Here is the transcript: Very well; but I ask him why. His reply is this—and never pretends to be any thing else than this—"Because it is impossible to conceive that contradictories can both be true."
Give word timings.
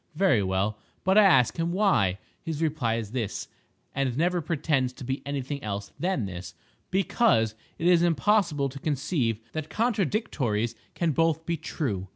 Very 0.15 0.41
well; 0.41 0.79
but 1.03 1.15
I 1.15 1.23
ask 1.23 1.57
him 1.57 1.71
why. 1.71 2.17
His 2.41 2.59
reply 2.59 2.95
is 2.95 3.11
this—and 3.11 4.17
never 4.17 4.41
pretends 4.41 4.93
to 4.93 5.03
be 5.03 5.21
any 5.27 5.43
thing 5.43 5.61
else 5.63 5.91
than 5.99 6.25
this—"Because 6.25 7.53
it 7.77 7.85
is 7.85 8.01
impossible 8.01 8.67
to 8.69 8.79
conceive 8.79 9.39
that 9.51 9.69
contradictories 9.69 10.73
can 10.95 11.11
both 11.11 11.45
be 11.45 11.55
true." 11.55 12.07